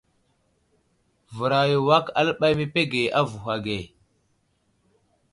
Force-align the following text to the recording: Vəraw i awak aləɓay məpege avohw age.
Vəraw 1.35 1.69
i 1.75 1.77
awak 1.79 2.05
aləɓay 2.19 2.53
məpege 2.59 3.01
avohw 3.19 3.47
age. 3.55 3.77